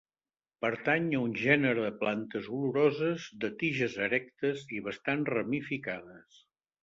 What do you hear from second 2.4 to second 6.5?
oloroses, de tiges erectes i bastant ramificades.